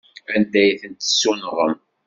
[0.35, 1.75] Anda ay tent-tessunɣem?